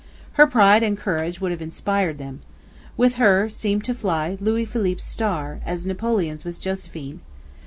[0.33, 2.41] Her pride and courage would have inspired them.
[2.97, 7.19] With her seemed to fly Louis Philippe's star, as Napoleon's with Josephine.